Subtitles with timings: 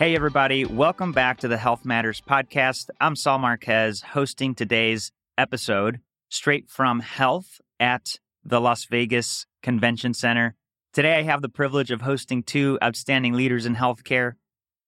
[0.00, 0.64] Hey, everybody.
[0.64, 2.88] Welcome back to the Health Matters podcast.
[3.02, 6.00] I'm Saul Marquez, hosting today's episode
[6.30, 10.54] straight from HLTH at the Las Vegas Convention Center.
[10.94, 14.36] Today, I have the privilege of hosting two outstanding leaders in healthcare.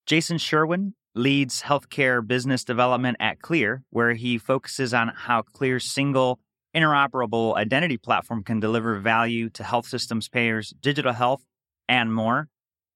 [0.06, 6.40] Jason Sherwin leads healthcare business development at Clear, where he focuses on how Clear's single
[6.74, 11.44] interoperable identity platform can deliver value to health systems payers, digital health,
[11.86, 12.48] and more.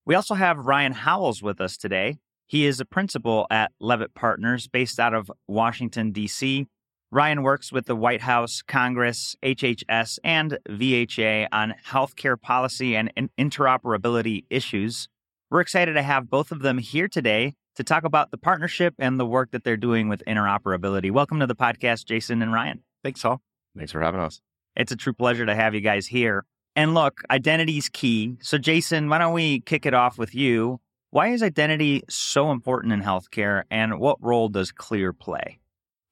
[0.06, 2.18] We also have Ryan Howells with us today.
[2.46, 6.68] He is a principal at Leavitt Partners based out of Washington, D.C.
[7.10, 14.44] Ryan works with the White House, Congress, HHS, and VHA on healthcare policy and interoperability
[14.48, 15.08] issues.
[15.50, 19.18] We're excited to have both of them here today to talk about the partnership and
[19.18, 21.10] the work that they're doing with interoperability.
[21.10, 22.84] Welcome to the podcast, Jason and Ryan.
[23.02, 23.42] Thanks, Saul.
[23.76, 24.40] Thanks for having us.
[24.76, 26.44] It's a true pleasure to have you guys here.
[26.76, 28.36] And look, identity is key.
[28.42, 30.78] So, Jason, why don't we kick it off with you?
[31.10, 35.58] Why is identity so important in healthcare, and what role does Clear play?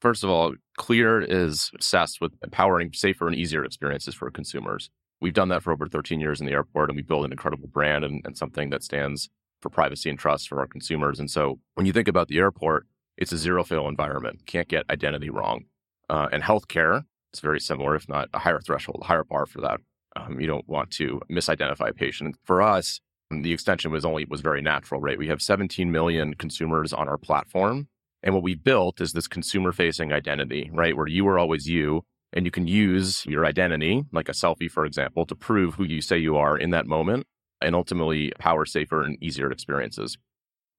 [0.01, 4.89] First of all, Clear is obsessed with empowering safer and easier experiences for consumers.
[5.21, 7.69] We've done that for over 13 years in the airport, and we built an incredible
[7.69, 9.29] brand and, and something that stands
[9.61, 11.21] for privacy and trust for our consumers.
[11.21, 12.87] And so, when you think about the airport,
[13.19, 14.47] it's a zero fail environment.
[14.47, 15.67] Can't get identity wrong.
[16.09, 17.03] Uh, and healthcare
[17.35, 19.81] is very similar, if not a higher threshold, higher bar for that.
[20.17, 22.37] Um, you don't want to misidentify a patient.
[22.45, 25.19] For us, the extension was only was very natural, right?
[25.19, 27.89] We have 17 million consumers on our platform.
[28.23, 30.97] And what we built is this consumer facing identity, right?
[30.97, 34.85] Where you are always you and you can use your identity, like a selfie, for
[34.85, 37.27] example, to prove who you say you are in that moment
[37.61, 40.17] and ultimately power safer and easier experiences.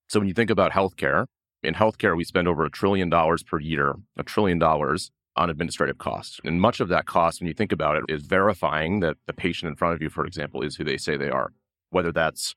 [0.08, 1.26] So when you think about healthcare,
[1.64, 5.98] in healthcare, we spend over a trillion dollars per year, a trillion dollars on administrative
[5.98, 6.40] costs.
[6.44, 9.70] And much of that cost, when you think about it, is verifying that the patient
[9.70, 11.52] in front of you, for example, is who they say they are.
[11.90, 12.56] Whether that's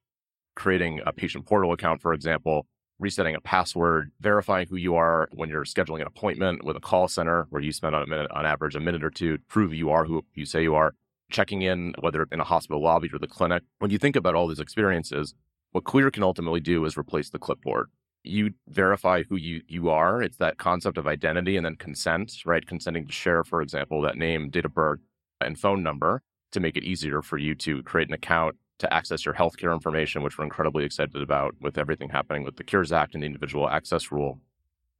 [0.54, 2.66] creating a patient portal account, for example,
[2.98, 7.06] resetting a password, verifying who you are when you're scheduling an appointment with a call
[7.06, 9.72] center where you spend on a minute, on average, a minute or two to prove
[9.72, 10.94] you are who you say you are,
[11.30, 13.62] checking in, whether in a hospital lobby or the clinic.
[13.78, 15.34] When you think about all these experiences,
[15.72, 17.88] what Clear can ultimately do is replace the clipboard
[18.24, 20.22] you verify who you, you are.
[20.22, 22.66] It's that concept of identity and then consent, right?
[22.66, 25.00] Consenting to share, for example, that name, date of birth,
[25.40, 29.24] and phone number to make it easier for you to create an account to access
[29.24, 33.14] your healthcare information, which we're incredibly excited about with everything happening with the Cures Act
[33.14, 34.40] and the individual access rule.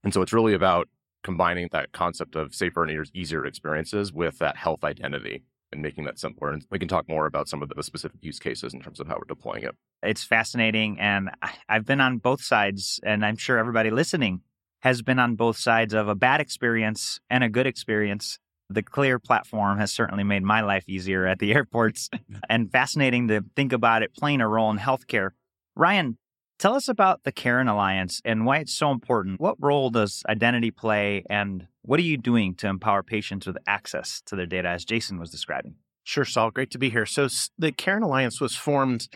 [0.05, 0.89] And so it's really about
[1.23, 5.43] combining that concept of safer and easier experiences with that health identity
[5.73, 6.51] and making that simpler.
[6.51, 9.07] And we can talk more about some of the specific use cases in terms of
[9.07, 9.75] how we're deploying it.
[10.03, 10.99] It's fascinating.
[10.99, 11.31] And
[11.69, 14.43] I've been on both sides, and I'm sure everybody listening
[14.83, 18.39] has been on both sides of a bad experience and a good experience.
[18.71, 22.11] The Clear platform has certainly made my life easier at the airports
[22.49, 25.31] and fascinating to think about it playing a role in healthcare.
[25.75, 26.19] Ryan,
[26.59, 29.41] tell us about the CARIN Alliance and why it's so important.
[29.41, 34.21] What role does identity play and what are you doing to empower patients with access
[34.27, 35.77] to their data, as Jason was describing?
[36.05, 36.51] Sure, Saul.
[36.51, 37.07] Great to be here.
[37.07, 39.09] So, the CARIN Alliance was formed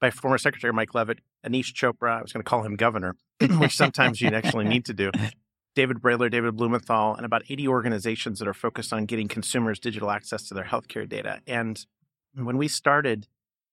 [0.00, 2.18] by former Secretary Mike Leavitt, Aneesh Chopra.
[2.18, 3.16] I was going to call him governor,
[3.58, 5.10] which sometimes you actually need to do.
[5.74, 10.10] David Brailer, David Blumenthal, and about 80 organizations that are focused on getting consumers digital
[10.10, 11.40] access to their healthcare data.
[11.46, 11.84] And
[12.34, 13.26] when we started,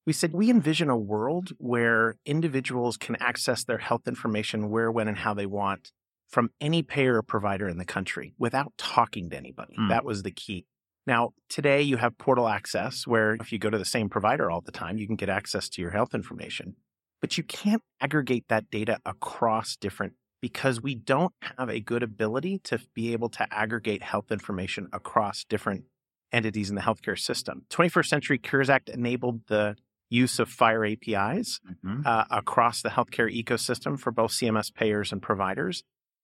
[0.05, 5.07] we said we envision a world where individuals can access their health information where, when,
[5.07, 5.91] and how they want
[6.27, 9.75] from any payer or provider in the country without talking to anybody.
[9.77, 9.89] Mm.
[9.89, 10.65] That was the key.
[11.05, 14.61] Now, today you have portal access where if you go to the same provider all
[14.61, 16.75] the time, you can get access to your health information.
[17.19, 22.59] But you can't aggregate that data across different because we don't have a good ability
[22.59, 25.83] to be able to aggregate health information across different
[26.31, 27.65] entities in the healthcare system.
[27.69, 29.75] 21st Century Cures Act enabled the
[30.11, 32.01] use of FHIR APIs mm-hmm.
[32.05, 35.83] uh, across the healthcare ecosystem for both CMS payers and providers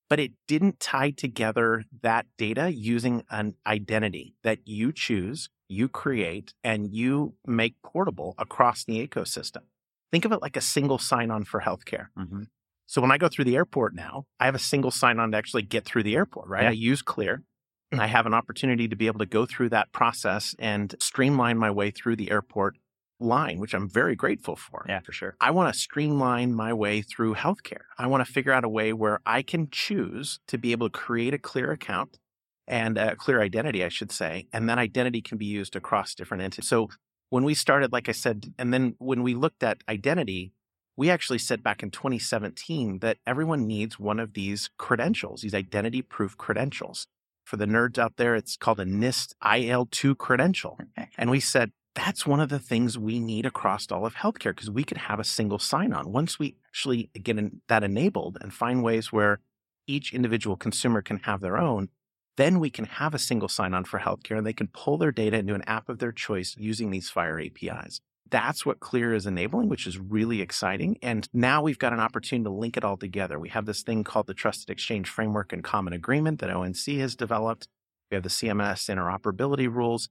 [0.10, 6.54] but it didn't tie together that data using an identity that you choose, you create,
[6.64, 9.64] and you make portable across the ecosystem.
[10.12, 12.08] Think of it like a single sign on for healthcare.
[12.18, 12.44] Mm-hmm.
[12.86, 15.38] So when I go through the airport now, I have a single sign on to
[15.38, 16.64] actually get through the airport, right?
[16.64, 16.70] Yeah.
[16.70, 17.44] I use Clear.
[17.90, 21.58] And I have an opportunity to be able to go through that process and streamline
[21.58, 22.76] my way through the airport
[23.20, 24.86] line, which I'm very grateful for.
[24.88, 25.36] Yeah, for sure.
[25.42, 27.86] I want to streamline my way through healthcare.
[27.98, 30.98] I want to figure out a way where I can choose to be able to
[30.98, 32.20] create a clear account
[32.68, 36.44] and a clear identity, I should say, and that identity can be used across different
[36.44, 36.70] entities.
[36.70, 36.90] So
[37.30, 40.54] when we started, like I said, and then when we looked at identity,
[40.96, 46.02] we actually said back in 2017 that everyone needs one of these credentials, these identity
[46.02, 47.08] proof credentials.
[47.46, 50.80] For the nerds out there, it's called a NIST IL2 credential.
[51.18, 54.70] And we said, that's one of the things we need across all of healthcare because
[54.70, 56.12] we could have a single sign on.
[56.12, 57.38] Once we actually get
[57.70, 59.40] that enabled and find ways where
[59.88, 61.90] each individual consumer can have their own,
[62.36, 65.12] then we can have a single sign on for healthcare and they can pull their
[65.12, 68.00] data into an app of their choice using these FHIR APIs.
[68.30, 71.00] That's what Clear is enabling, which is really exciting.
[71.02, 73.40] And now we've got an opportunity to link it all together.
[73.40, 77.16] We have this thing called the Trusted Exchange Framework and Common Agreement that ONC has
[77.16, 77.68] developed.
[78.12, 80.10] We have the CMS interoperability rules.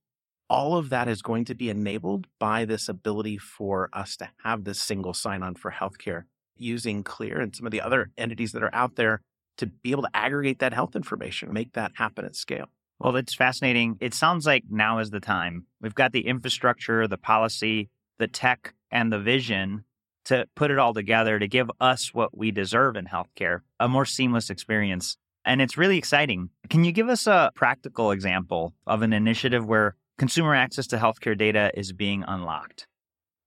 [0.49, 4.65] All of that is going to be enabled by this ability for us to have
[4.65, 6.25] this single sign on for healthcare
[6.57, 9.21] using Clear and some of the other entities that are out there
[9.59, 12.67] to be able to aggregate that health information, make that happen at scale.
[12.99, 13.97] Well, it's fascinating.
[14.01, 15.67] It sounds like now is the time.
[15.81, 19.85] We've got the infrastructure, the policy, the tech, and the vision
[20.27, 24.05] to put it all together to give us what we deserve in healthcare a more
[24.05, 25.17] seamless experience.
[25.45, 26.51] And it's really exciting.
[26.69, 31.37] Can you give us a practical example of an initiative where consumer access to healthcare
[31.37, 32.87] data is being unlocked?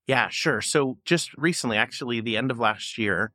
[0.07, 0.61] Yeah, sure.
[0.61, 3.31] So just recently, actually, the end of last year,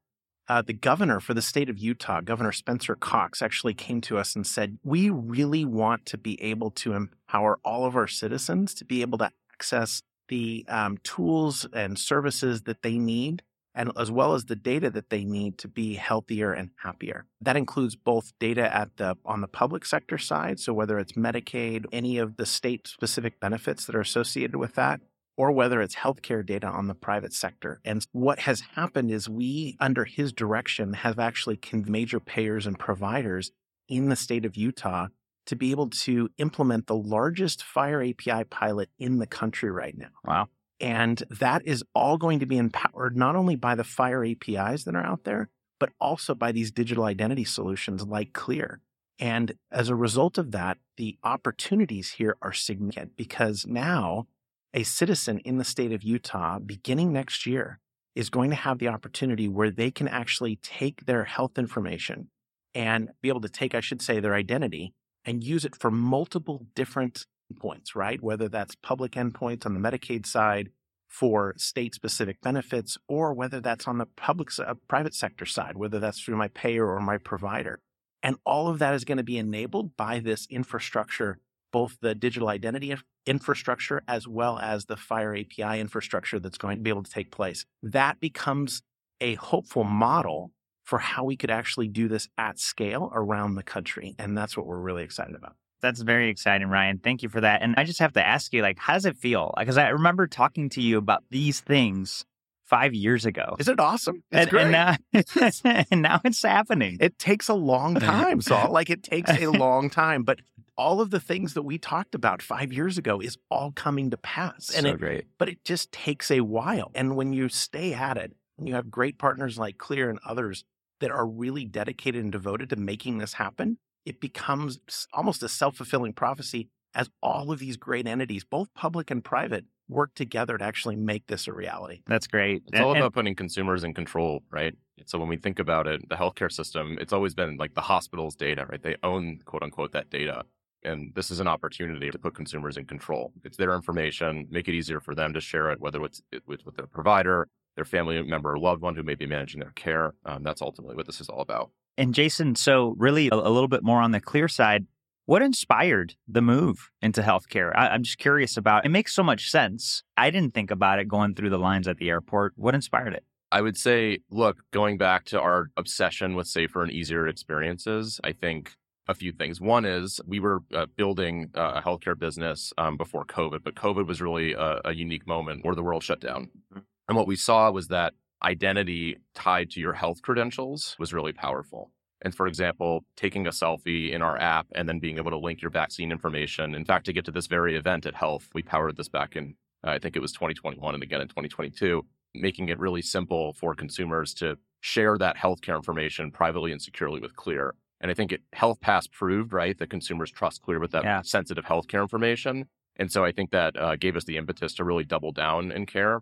[0.48, 4.34] uh, the governor for the state of Utah, Governor Spencer Cox, actually came to us
[4.34, 8.84] and said, We really want to be able to empower all of our citizens to
[8.84, 13.42] be able to access the um, tools and services that they need
[13.74, 17.26] and as well as the data that they need to be healthier and happier.
[17.40, 21.86] That includes both data at the on the public sector side, so whether it's Medicaid,
[21.92, 25.00] any of the state specific benefits that are associated with that,
[25.36, 27.80] or whether it's healthcare data on the private sector.
[27.84, 33.50] And what has happened is we, under his direction, have actually major payers and providers
[33.88, 35.08] in the state of Utah
[35.46, 40.08] to be able to implement the largest FHIR API pilot in the country right now.
[40.24, 40.48] Wow.
[40.84, 44.94] And that is all going to be empowered not only by the FHIR APIs that
[44.94, 45.48] are out there,
[45.80, 48.82] but also by these digital identity solutions like Clear.
[49.18, 54.26] And as a result of that, the opportunities here are significant because now
[54.74, 57.78] a citizen in the state of Utah, beginning next year,
[58.14, 62.28] is going to have the opportunity where they can actually take their health information
[62.74, 64.92] and be able to take, I should say, their identity
[65.24, 68.22] and use it for multiple different points, right?
[68.22, 70.70] Whether that's public endpoints on the Medicaid side
[71.08, 76.00] for state specific benefits, or whether that's on the public uh, private sector side, whether
[76.00, 77.80] that's through my payer or my provider.
[78.22, 81.38] And all of that is going to be enabled by this infrastructure,
[81.72, 82.96] both the digital identity
[83.26, 87.30] infrastructure as well as the FHIR API infrastructure that's going to be able to take
[87.30, 87.64] place.
[87.82, 88.82] That becomes
[89.20, 90.52] a hopeful model
[90.84, 94.14] for how we could actually do this at scale around the country.
[94.18, 95.56] And that's what we're really excited about.
[95.84, 96.98] That's very exciting, Ryan.
[96.98, 97.60] Thank you for that.
[97.60, 99.52] And I just have to ask you, like, how does it feel?
[99.58, 102.24] Because I remember talking to you about these things
[102.64, 103.54] five years ago.
[103.58, 104.24] Is it awesome?
[104.32, 104.62] It's and, great.
[104.62, 104.96] And now,
[105.90, 106.96] and now it's happening.
[107.00, 108.72] It takes a long time, Saul.
[108.72, 110.40] like it takes a long time, but
[110.78, 114.16] all of the things that we talked about five years ago is all coming to
[114.16, 114.70] pass.
[114.74, 115.26] And so it, great.
[115.36, 116.90] But it just takes a while.
[116.94, 120.64] And when you stay at it, and you have great partners like Clear and others
[121.00, 124.78] that are really dedicated and devoted to making this happen, it becomes
[125.12, 129.64] almost a self fulfilling prophecy as all of these great entities, both public and private,
[129.88, 132.02] work together to actually make this a reality.
[132.06, 132.62] That's great.
[132.68, 134.74] It's all about putting consumers in control, right?
[135.06, 138.36] So when we think about it, the healthcare system, it's always been like the hospital's
[138.36, 138.82] data, right?
[138.82, 140.44] They own quote unquote that data.
[140.84, 143.32] And this is an opportunity to put consumers in control.
[143.42, 146.76] It's their information, make it easier for them to share it, whether it's with, with
[146.76, 150.14] their provider, their family member or loved one who may be managing their care.
[150.26, 151.70] Um, that's ultimately what this is all about.
[151.96, 154.86] And Jason, so really a, a, little bit more on the clear side.
[155.26, 157.72] What inspired the move into healthcare?
[157.74, 158.84] I, I'm just curious about.
[158.84, 160.02] It makes so much sense.
[160.16, 162.52] I didn't think about it going through the lines at the airport.
[162.56, 163.24] What inspired it?
[163.50, 168.32] I would say, look, going back to our obsession with safer and easier experiences, I
[168.32, 168.72] think
[169.06, 169.60] a few things.
[169.60, 174.20] One is we were uh, building a healthcare business um, before COVID, but COVID was
[174.20, 176.50] really a, a, unique moment where the world shut down.
[176.72, 176.80] Mm-hmm.
[177.08, 181.90] And what we saw was that identity tied to your health credentials was really powerful.
[182.22, 185.60] And for example, taking a selfie in our app and then being able to link
[185.60, 186.74] your vaccine information.
[186.74, 189.56] In fact, to get to this very event at HLTH, we powered this back in,
[189.86, 193.74] uh, I think it was 2021 and again in 2022, making it really simple for
[193.74, 197.74] consumers to share that healthcare information privately and securely with Clear.
[198.00, 201.22] And I think it, Health Pass proved, right, that consumers trust Clear with that yeah.
[201.22, 202.66] sensitive healthcare information.
[202.96, 205.86] And so I think that uh, gave us the impetus to really double down in
[205.86, 206.20] care.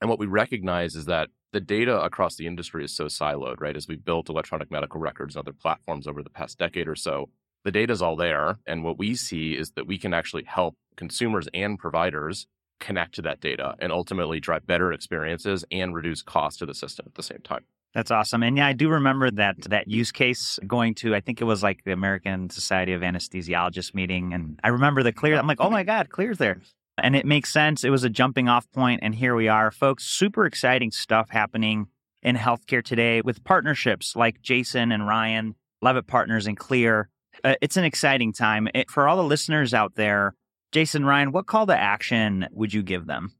[0.00, 3.76] And what we recognize is that the data across the industry is so siloed, right?
[3.76, 7.30] As we've built electronic medical records and other platforms over the past decade or so,
[7.64, 8.58] the data is all there.
[8.66, 12.46] And what we see is that we can actually help consumers and providers
[12.78, 17.04] connect to that data and ultimately drive better experiences and reduce cost to the system
[17.06, 17.64] at the same time.
[17.94, 18.42] That's awesome.
[18.42, 21.62] And yeah, I do remember that that use case going to I think it was
[21.62, 25.70] like the American Society of Anesthesiologists meeting and I remember the clear I'm like, "Oh
[25.70, 26.60] my god, clear's there."
[26.98, 27.84] And it makes sense.
[27.84, 30.04] It was a jumping off point and here we are, folks.
[30.04, 31.88] Super exciting stuff happening
[32.22, 37.08] in healthcare today with partnerships like Jason and Ryan, Leavitt Partners, and Clear.
[37.44, 38.68] Uh, it's an exciting time.
[38.74, 40.34] It, for all the listeners out there,
[40.72, 43.32] Jason, Ryan, what call to action would you give them?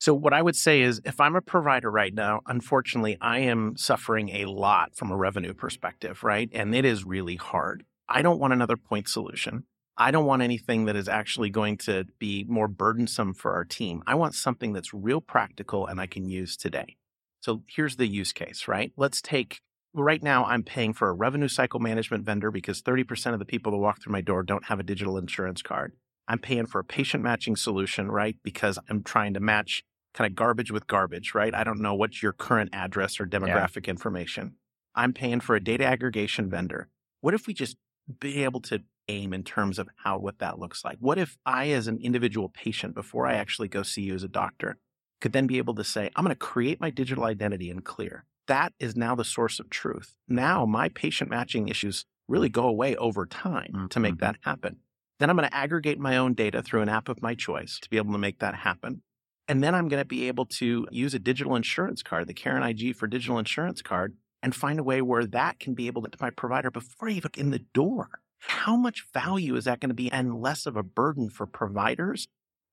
[0.00, 3.76] So, what I would say is if I'm a provider right now, unfortunately, I am
[3.76, 6.48] suffering a lot from a revenue perspective, right?
[6.52, 7.84] And it is really hard.
[8.08, 9.64] I don't want another point solution.
[10.00, 14.02] I don't want anything that is actually going to be more burdensome for our team.
[14.06, 16.96] I want something that's real practical and I can use today.
[17.42, 18.92] So, here's the use case, right?
[18.96, 19.60] Let's take
[19.92, 23.72] right now, I'm paying for a revenue cycle management vendor because 30% of the people
[23.72, 25.92] that walk through my door don't have a digital insurance card.
[26.26, 28.36] I'm paying for a patient matching solution, right?
[28.42, 29.82] Because I'm trying to match
[30.14, 31.54] kind of garbage with garbage, right?
[31.54, 33.90] I don't know what's your current address or demographic yeah.
[33.90, 34.54] information.
[34.94, 36.88] I'm paying for a data aggregation vendor.
[37.20, 37.76] What if we just
[38.18, 40.96] be able to aim in terms of how what that looks like?
[41.00, 44.28] What if I as an individual patient before I actually go see you as a
[44.28, 44.78] doctor
[45.20, 48.24] could then be able to say, I'm going to create my digital identity in Clear.
[48.46, 50.14] That is now the source of truth.
[50.26, 53.86] Now my patient matching issues really go away over time mm-hmm.
[53.88, 54.24] to make mm-hmm.
[54.24, 54.76] that happen.
[55.18, 57.90] Then I'm going to aggregate my own data through an app of my choice to
[57.90, 59.02] be able to make that happen.
[59.46, 62.62] And then I'm going to be able to use a digital insurance card, the CARIN
[62.62, 66.10] IG for digital insurance card, and find a way where that can be able to
[66.20, 68.20] my provider before I even in the door.
[68.40, 72.26] How much value is that going to be and less of a burden for providers?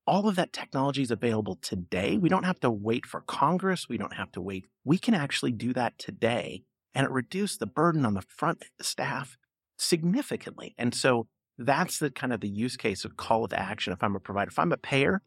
[0.06, 2.18] All of that technology is available today.
[2.18, 3.90] We don't have to wait for Congress.
[3.90, 4.66] We don't have to wait.
[4.86, 6.64] We can actually do that today
[6.96, 9.38] and it reduced the burden on the front staff
[9.78, 10.74] significantly.
[10.78, 13.94] And so that's the kind of the use case of call to action.
[13.94, 15.22] If I'm a provider, if I'm a payer,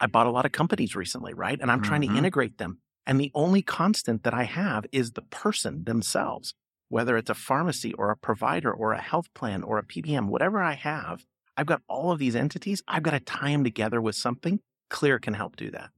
[0.00, 1.60] I bought a lot of companies recently, right?
[1.60, 1.88] And I'm mm-hmm.
[1.88, 2.16] trying to mm-hmm.
[2.16, 2.78] integrate them.
[3.06, 6.54] And the only constant that I have is the person themselves,
[6.90, 10.60] whether it's a pharmacy or a provider or a health plan or a PBM, whatever
[10.60, 11.24] I have,
[11.56, 12.82] I've got all of these entities.
[12.86, 14.60] I've got to tie them together with something.
[14.90, 15.90] Clear can help do that.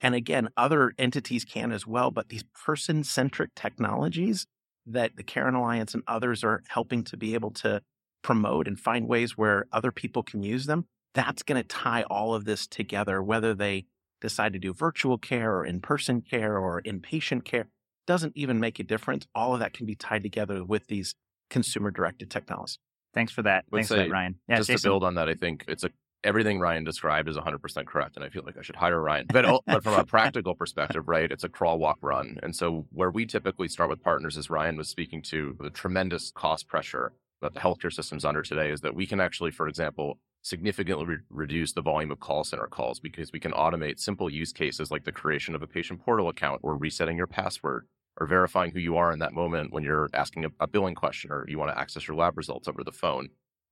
[0.00, 4.46] And again, other entities can as well, but these person centric technologies
[4.86, 7.82] that the CARIN Alliance and others are helping to be able to
[8.22, 12.34] promote and find ways where other people can use them, that's going to tie all
[12.34, 13.84] of this together, whether they
[14.20, 17.68] decide to do virtual care or in person care or inpatient care.
[18.10, 19.28] Doesn't even make a difference.
[19.36, 21.14] All of that can be tied together with these
[21.48, 22.80] consumer directed technologies.
[23.14, 23.66] Thanks for that.
[23.72, 24.34] Thanks for that, Ryan.
[24.48, 24.82] Yeah, just Jason.
[24.82, 25.90] to build on that, I think it's a
[26.24, 29.26] everything Ryan described is 100% correct, and I feel like I should hire Ryan.
[29.32, 32.36] But but from a practical perspective, right, it's a crawl, walk, run.
[32.42, 36.32] And so where we typically start with partners, as Ryan was speaking to, the tremendous
[36.32, 37.12] cost pressure
[37.42, 41.16] that the healthcare system's under today is that we can actually, for example, significantly re-
[41.30, 45.04] reduce the volume of call center calls because we can automate simple use cases like
[45.04, 47.86] the creation of a patient portal account or resetting your password
[48.18, 51.30] or verifying who you are in that moment when you're asking a, a billing question
[51.30, 53.28] or you want to access your lab results over the phone.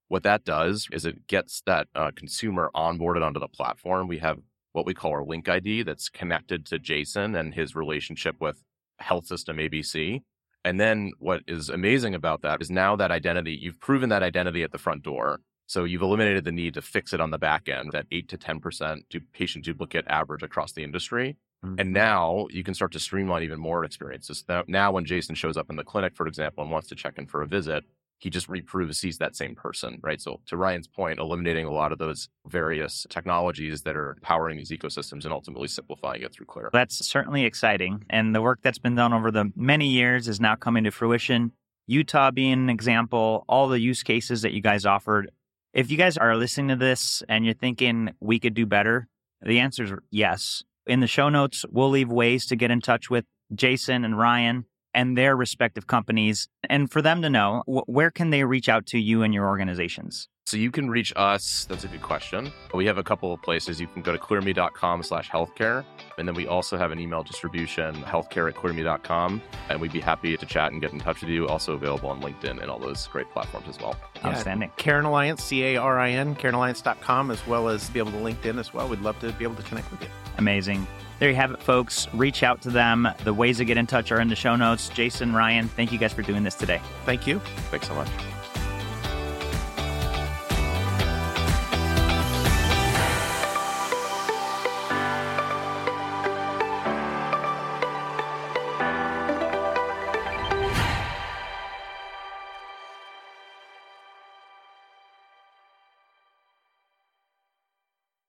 [0.08, 4.08] What that does is it gets that uh, consumer onboarded onto the platform.
[4.08, 4.38] We have
[4.72, 8.62] what we call our link ID that's connected to Jason and his relationship with
[8.98, 10.22] health system ABC.
[10.64, 14.62] And then what is amazing about that is now that identity, you've proven that identity
[14.62, 15.40] at the front door.
[15.66, 18.38] So you've eliminated the need to fix it on the back end, that 8 to
[18.38, 19.00] 10%
[19.32, 21.36] patient duplicate average across the industry.
[21.64, 21.74] Mm-hmm.
[21.78, 24.44] And now you can start to streamline even more experiences.
[24.68, 27.26] Now, when Jason shows up in the clinic, for example, and wants to check in
[27.26, 27.84] for a visit,
[28.18, 30.20] he just reproves he's that same person, right?
[30.20, 34.70] So, to Ryan's point, eliminating a lot of those various technologies that are powering these
[34.70, 36.70] ecosystems and ultimately simplifying it through Clear.
[36.72, 38.04] That's certainly exciting.
[38.10, 41.52] And the work that's been done over the many years is now coming to fruition.
[41.86, 45.30] Utah being an example, all the use cases that you guys offered
[45.78, 49.06] if you guys are listening to this and you're thinking we could do better,
[49.42, 50.62] the answer is yes.
[50.88, 54.64] In the show notes, we'll leave ways to get in touch with Jason and Ryan
[54.94, 58.98] and their respective companies and for them to know where can they reach out to
[58.98, 61.66] you and your organizations so you can reach us.
[61.68, 62.50] That's a good question.
[62.72, 63.78] We have a couple of places.
[63.78, 65.84] You can go to clearme.com slash healthcare.
[66.18, 69.40] And then we also have an email distribution, healthcare at clearme.com.
[69.68, 71.48] And we'd be happy to chat and get in touch with you.
[71.48, 73.96] Also available on LinkedIn and all those great platforms as well.
[74.16, 74.70] Yeah, Outstanding.
[74.76, 78.58] CARIN Alliance, C A R I N, carinalliance.com, as well as be able to LinkedIn
[78.58, 78.88] as well.
[78.88, 80.08] We'd love to be able to connect with you.
[80.38, 80.86] Amazing.
[81.18, 82.06] There you have it, folks.
[82.14, 83.08] Reach out to them.
[83.24, 84.88] The ways to get in touch are in the show notes.
[84.88, 86.80] Jason, Ryan, thank you guys for doing this today.
[87.04, 87.40] Thank you.
[87.70, 88.08] Thanks so much.